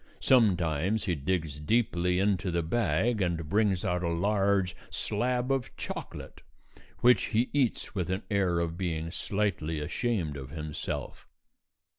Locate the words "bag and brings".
2.63-3.85